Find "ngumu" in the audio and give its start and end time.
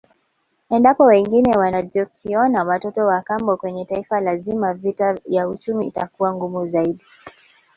6.35-6.67